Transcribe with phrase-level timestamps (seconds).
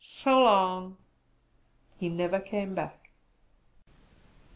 [0.03, 0.97] So long!"
[1.99, 3.11] He never came back!